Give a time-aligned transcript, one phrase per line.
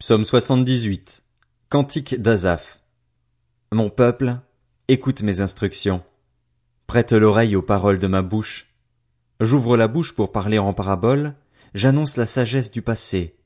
[0.00, 1.24] Psaume 78.
[1.68, 2.80] Cantique d'Azaph.
[3.70, 4.38] Mon peuple,
[4.88, 6.02] écoute mes instructions.
[6.86, 8.72] Prête l'oreille aux paroles de ma bouche.
[9.40, 11.34] J'ouvre la bouche pour parler en parabole,
[11.74, 13.36] j'annonce la sagesse du passé.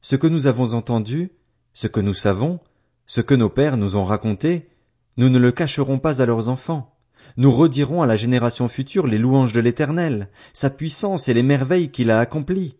[0.00, 1.32] Ce que nous avons entendu,
[1.74, 2.60] ce que nous savons,
[3.06, 4.68] ce que nos pères nous ont raconté,
[5.16, 6.96] nous ne le cacherons pas à leurs enfants.
[7.36, 11.90] Nous redirons à la génération future les louanges de l'Éternel, sa puissance et les merveilles
[11.90, 12.76] qu'il a accomplies.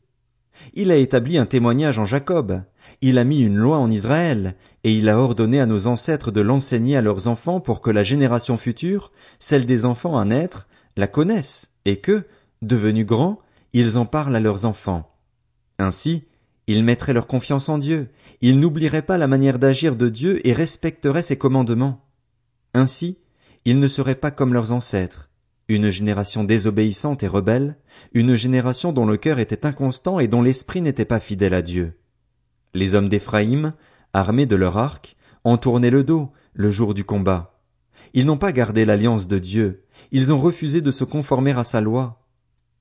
[0.74, 2.62] Il a établi un témoignage en Jacob,
[3.02, 6.40] il a mis une loi en Israël, et il a ordonné à nos ancêtres de
[6.40, 11.06] l'enseigner à leurs enfants pour que la génération future, celle des enfants à naître, la
[11.06, 12.24] connaisse, et que,
[12.62, 13.38] devenus grands,
[13.72, 15.14] ils en parlent à leurs enfants.
[15.78, 16.24] Ainsi,
[16.66, 18.08] ils mettraient leur confiance en Dieu,
[18.42, 22.04] ils n'oublieraient pas la manière d'agir de Dieu et respecteraient ses commandements.
[22.74, 23.18] Ainsi,
[23.64, 25.29] ils ne seraient pas comme leurs ancêtres,
[25.70, 27.76] une génération désobéissante et rebelle,
[28.12, 31.96] une génération dont le cœur était inconstant et dont l'esprit n'était pas fidèle à Dieu.
[32.74, 33.72] Les hommes d'Éphraïm,
[34.12, 37.60] armés de leur arc, ont tourné le dos le jour du combat.
[38.14, 41.80] Ils n'ont pas gardé l'alliance de Dieu, ils ont refusé de se conformer à sa
[41.80, 42.26] loi.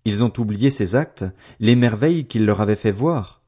[0.04, 1.26] Ils ont oublié ses actes,
[1.60, 3.44] les merveilles qu'il leur avait fait voir.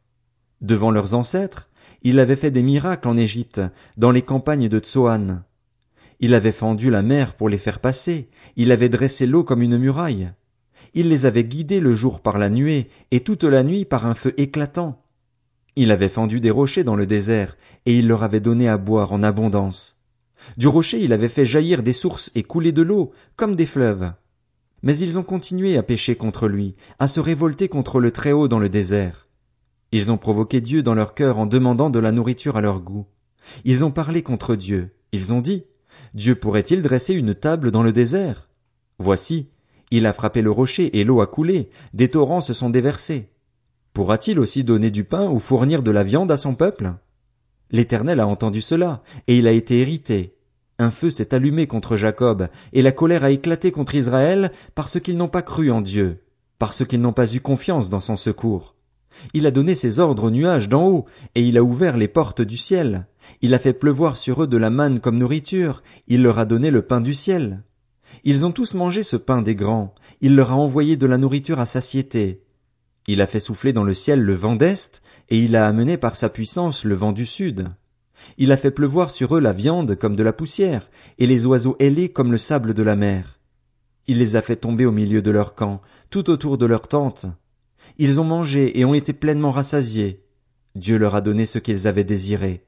[0.62, 1.72] Devant leurs ancêtres,
[2.04, 3.62] il avait fait des miracles en Égypte,
[3.98, 5.44] dans les campagnes de Tsoan.
[6.22, 9.80] Il avait fendu la mer pour les faire passer, il avait dressé l'eau comme une
[9.80, 10.32] muraille.
[10.94, 14.14] Il les avait guidés le jour par la nuée, et toute la nuit par un
[14.14, 15.04] feu éclatant.
[15.76, 19.14] Il avait fendu des rochers dans le désert, et il leur avait donné à boire
[19.14, 20.00] en abondance.
[20.58, 24.14] Du rocher il avait fait jaillir des sources et couler de l'eau, comme des fleuves.
[24.84, 28.60] Mais ils ont continué à pécher contre lui, à se révolter contre le Très-Haut dans
[28.60, 29.28] le désert.
[29.92, 33.08] Ils ont provoqué Dieu dans leur cœur en demandant de la nourriture à leur goût.
[33.66, 34.92] Ils ont parlé contre Dieu.
[35.12, 35.64] Ils ont dit,
[36.14, 38.50] Dieu pourrait-il dresser une table dans le désert?
[39.00, 39.48] Voici,
[39.92, 43.30] il a frappé le rocher et l'eau a coulé, des torrents se sont déversés.
[43.94, 46.94] Pourra-t-il aussi donner du pain ou fournir de la viande à son peuple?
[47.72, 50.36] L'Éternel a entendu cela, et il a été irrité.
[50.80, 55.18] Un feu s'est allumé contre Jacob, et la colère a éclaté contre Israël parce qu'ils
[55.18, 56.24] n'ont pas cru en Dieu,
[56.60, 58.76] parce qu'ils n'ont pas eu confiance dans son secours.
[59.34, 61.06] Il a donné ses ordres aux nuages d'en haut,
[61.36, 63.08] et il a ouvert les portes du ciel.
[63.42, 66.72] Il a fait pleuvoir sur eux de la manne comme nourriture, il leur a donné
[66.72, 67.64] le pain du ciel.
[68.24, 71.60] Ils ont tous mangé ce pain des grands, il leur a envoyé de la nourriture
[71.60, 72.44] à satiété.
[73.08, 76.16] Il a fait souffler dans le ciel le vent d'Est, et il a amené par
[76.16, 77.68] sa puissance le vent du Sud.
[78.38, 81.76] Il a fait pleuvoir sur eux la viande comme de la poussière, et les oiseaux
[81.80, 83.40] ailés comme le sable de la mer.
[84.08, 87.26] Il les a fait tomber au milieu de leur camp, tout autour de leur tente.
[87.98, 90.24] Ils ont mangé et ont été pleinement rassasiés.
[90.76, 92.64] Dieu leur a donné ce qu'ils avaient désiré.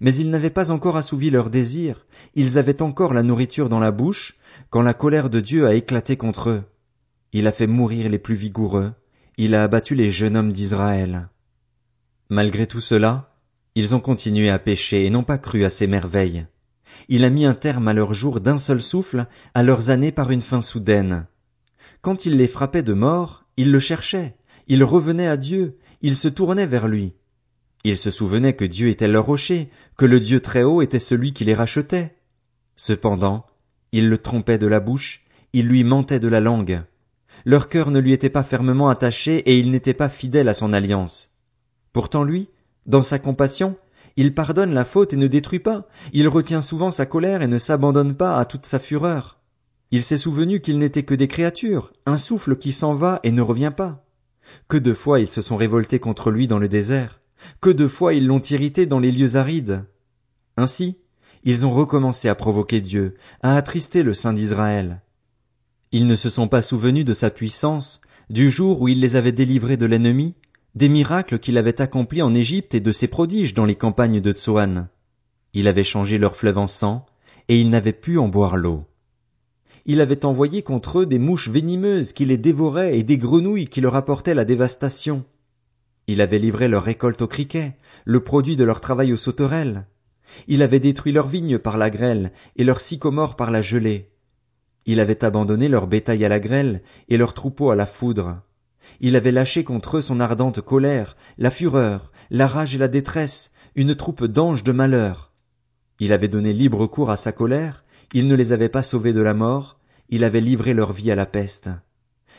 [0.00, 3.90] Mais ils n'avaient pas encore assouvi leur désir, ils avaient encore la nourriture dans la
[3.90, 4.36] bouche,
[4.70, 6.62] quand la colère de Dieu a éclaté contre eux.
[7.32, 8.92] Il a fait mourir les plus vigoureux,
[9.36, 11.28] il a abattu les jeunes hommes d'Israël.
[12.28, 13.36] Malgré tout cela,
[13.74, 16.46] ils ont continué à pécher et n'ont pas cru à ses merveilles.
[17.08, 20.30] Il a mis un terme à leurs jours d'un seul souffle, à leurs années par
[20.30, 21.26] une fin soudaine.
[22.02, 24.36] Quand il les frappait de mort, ils le cherchaient,
[24.66, 27.14] ils revenaient à Dieu, ils se tournaient vers lui.
[27.84, 31.32] Ils se souvenaient que Dieu était leur rocher, que le Dieu très haut était celui
[31.32, 32.14] qui les rachetait.
[32.76, 33.46] Cependant,
[33.92, 36.82] ils le trompaient de la bouche, ils lui mentaient de la langue.
[37.44, 40.72] Leur cœur ne lui était pas fermement attaché et ils n'étaient pas fidèles à son
[40.72, 41.30] alliance.
[41.92, 42.48] Pourtant lui,
[42.86, 43.76] dans sa compassion,
[44.16, 47.58] il pardonne la faute et ne détruit pas, il retient souvent sa colère et ne
[47.58, 49.38] s'abandonne pas à toute sa fureur.
[49.90, 53.42] Il s'est souvenu qu'ils n'étaient que des créatures, un souffle qui s'en va et ne
[53.42, 54.04] revient pas.
[54.68, 57.19] Que de fois ils se sont révoltés contre lui dans le désert.
[57.60, 59.84] Que de fois ils l'ont irrité dans les lieux arides.
[60.56, 60.96] Ainsi,
[61.44, 65.00] ils ont recommencé à provoquer Dieu, à attrister le Saint d'Israël.
[65.92, 69.32] Ils ne se sont pas souvenus de sa puissance, du jour où il les avait
[69.32, 70.34] délivrés de l'ennemi,
[70.74, 74.32] des miracles qu'il avait accomplis en Égypte et de ses prodiges dans les campagnes de
[74.32, 74.88] Tsoan.
[75.52, 77.06] Il avait changé leur fleuve en sang,
[77.48, 78.84] et ils n'avaient pu en boire l'eau.
[79.86, 83.80] Il avait envoyé contre eux des mouches venimeuses qui les dévoraient et des grenouilles qui
[83.80, 85.24] leur apportaient la dévastation.
[86.10, 89.86] Il avait livré leur récolte aux criquets, le produit de leur travail aux sauterelles.
[90.48, 94.10] Il avait détruit leurs vignes par la grêle et leurs sycomores par la gelée.
[94.86, 98.42] Il avait abandonné leur bétail à la grêle et leurs troupeaux à la foudre.
[98.98, 103.52] Il avait lâché contre eux son ardente colère, la fureur, la rage et la détresse,
[103.76, 105.32] une troupe d'anges de malheur.
[106.00, 107.84] Il avait donné libre cours à sa colère,
[108.14, 109.78] il ne les avait pas sauvés de la mort,
[110.08, 111.70] il avait livré leur vie à la peste.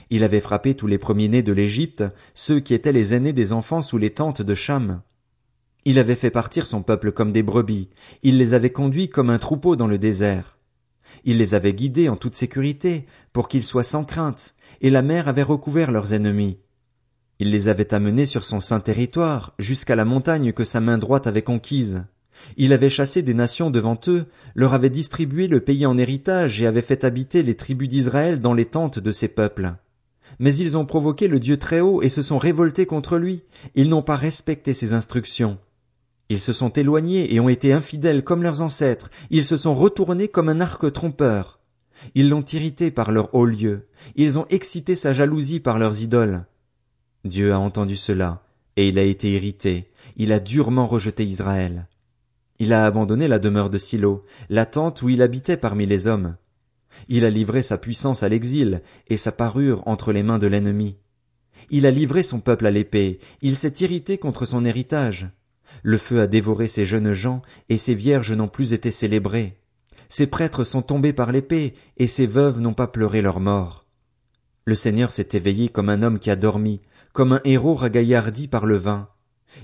[0.09, 2.03] Il avait frappé tous les premiers-nés de l'Égypte,
[2.33, 5.01] ceux qui étaient les aînés des enfants sous les tentes de Cham.
[5.85, 7.89] Il avait fait partir son peuple comme des brebis,
[8.23, 10.57] il les avait conduits comme un troupeau dans le désert.
[11.25, 15.27] Il les avait guidés en toute sécurité, pour qu'ils soient sans crainte, et la mer
[15.27, 16.57] avait recouvert leurs ennemis.
[17.39, 21.27] Il les avait amenés sur son saint territoire, jusqu'à la montagne que sa main droite
[21.27, 22.03] avait conquise.
[22.57, 24.25] Il avait chassé des nations devant eux,
[24.55, 28.53] leur avait distribué le pays en héritage et avait fait habiter les tribus d'Israël dans
[28.53, 29.73] les tentes de ces peuples.
[30.39, 33.43] Mais ils ont provoqué le Dieu très haut et se sont révoltés contre lui.
[33.75, 35.57] Ils n'ont pas respecté ses instructions.
[36.29, 39.09] Ils se sont éloignés et ont été infidèles comme leurs ancêtres.
[39.29, 41.59] Ils se sont retournés comme un arc trompeur.
[42.15, 43.87] Ils l'ont irrité par leur haut lieu.
[44.15, 46.45] Ils ont excité sa jalousie par leurs idoles.
[47.25, 48.43] Dieu a entendu cela,
[48.77, 49.91] et il a été irrité.
[50.17, 51.87] Il a durement rejeté Israël.
[52.59, 56.35] Il a abandonné la demeure de Silo, la tente où il habitait parmi les hommes.
[57.07, 60.97] Il a livré sa puissance à l'exil, et sa parure entre les mains de l'ennemi.
[61.69, 65.29] Il a livré son peuple à l'épée, il s'est irrité contre son héritage.
[65.83, 69.57] Le feu a dévoré ses jeunes gens, et ses vierges n'ont plus été célébrées.
[70.09, 73.85] Ses prêtres sont tombés par l'épée, et ses veuves n'ont pas pleuré leur mort.
[74.65, 76.81] Le Seigneur s'est éveillé comme un homme qui a dormi,
[77.13, 79.09] comme un héros ragaillardi par le vin.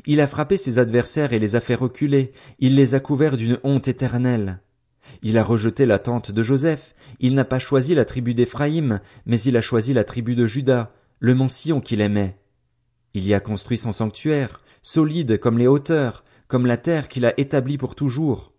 [0.06, 3.60] Il a frappé ses adversaires et les a fait reculer, il les a couverts d'une
[3.64, 4.62] honte éternelle.
[5.22, 9.40] Il a rejeté la tente de Joseph, il n'a pas choisi la tribu d'Éphraïm, mais
[9.42, 12.38] il a choisi la tribu de Juda, le mont Sion qu'il aimait.
[13.14, 17.40] Il y a construit son sanctuaire, solide comme les hauteurs, comme la terre qu'il a
[17.40, 18.54] établie pour toujours.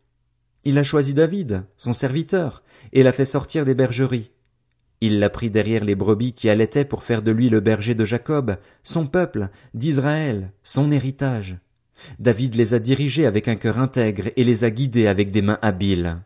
[0.65, 2.63] Il a choisi David, son serviteur,
[2.93, 4.33] et l'a fait sortir des bergeries.
[5.01, 8.05] Il l'a pris derrière les brebis qui allaitaient pour faire de lui le berger de
[8.05, 11.59] Jacob, son peuple, d'Israël, son héritage.
[12.19, 15.59] David les a dirigés avec un cœur intègre et les a guidés avec des mains
[15.63, 16.19] habiles.